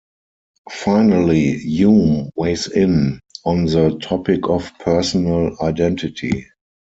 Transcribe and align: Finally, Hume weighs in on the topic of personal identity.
Finally, 0.71 1.59
Hume 1.59 2.31
weighs 2.35 2.65
in 2.67 3.19
on 3.45 3.65
the 3.65 3.99
topic 4.01 4.49
of 4.49 4.71
personal 4.79 5.55
identity. 5.61 6.47